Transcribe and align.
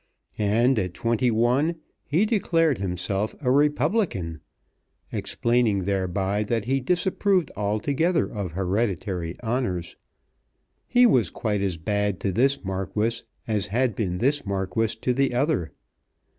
And 0.39 0.79
at 0.79 0.95
twenty 0.95 1.29
one 1.29 1.75
he 2.07 2.25
declared 2.25 2.79
himself 2.79 3.35
a 3.39 3.51
Republican, 3.51 4.41
explaining 5.11 5.83
thereby 5.83 6.43
that 6.45 6.65
he 6.65 6.79
disapproved 6.79 7.51
altogether 7.55 8.25
of 8.25 8.53
hereditary 8.53 9.39
honours. 9.43 9.97
He 10.87 11.05
was 11.05 11.29
quite 11.29 11.61
as 11.61 11.77
bad 11.77 12.19
to 12.21 12.31
this 12.31 12.65
Marquis 12.65 13.21
as 13.47 13.67
had 13.67 13.93
been 13.93 14.17
this 14.17 14.43
Marquis 14.43 14.97
to 15.01 15.13
the 15.13 15.35
other. 15.35 15.71